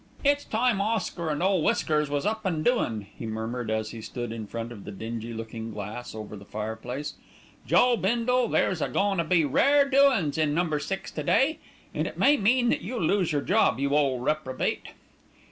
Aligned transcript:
"It's 0.23 0.45
time 0.45 0.81
Oscar 0.81 1.29
an' 1.29 1.43
Ole 1.43 1.61
Whiskers 1.61 2.09
was 2.09 2.25
up 2.25 2.43
an' 2.43 2.63
doin'," 2.63 3.05
he 3.15 3.27
murmured 3.27 3.69
as 3.69 3.91
he 3.91 4.01
stood 4.01 4.31
in 4.31 4.47
front 4.47 4.71
of 4.71 4.83
the 4.83 4.89
dingy 4.91 5.31
looking 5.31 5.69
glass 5.71 6.15
over 6.15 6.35
the 6.35 6.43
fireplace. 6.43 7.13
"Joe 7.67 7.95
Bindle, 7.97 8.47
there's 8.47 8.81
a 8.81 8.89
goin' 8.89 9.19
to 9.19 9.23
be 9.23 9.45
rare 9.45 9.87
doin's 9.87 10.39
in 10.39 10.55
Number 10.55 10.79
Six 10.79 11.11
to 11.11 11.21
day, 11.21 11.59
and 11.93 12.07
it 12.07 12.17
may 12.17 12.35
mean 12.35 12.69
that 12.69 12.81
you'll 12.81 13.03
lose 13.05 13.31
your 13.31 13.43
job, 13.43 13.79
you 13.79 13.95
ole 13.95 14.17
reprobate." 14.19 14.87